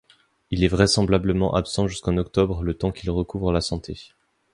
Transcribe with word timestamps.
Il 0.49 0.63
est 0.63 0.67
vraisemblablement 0.67 1.53
absent 1.53 1.87
jusqu'en 1.87 2.17
octobre 2.17 2.63
le 2.63 2.73
temps 2.73 2.91
qu'il 2.91 3.11
recouvre 3.11 3.51
la 3.51 3.61
santé. 3.61 4.13